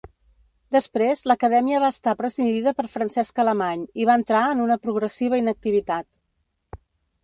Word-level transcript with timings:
Després, 0.75 1.21
l'Acadèmia 1.31 1.81
va 1.83 1.91
estar 1.97 2.15
presidida 2.23 2.75
per 2.81 2.87
Francesc 2.95 3.45
Alemany 3.47 3.87
i 4.05 4.11
va 4.13 4.19
entrar 4.25 4.45
en 4.57 4.67
una 4.69 4.83
progressiva 4.89 5.45
inactivitat. 5.47 6.79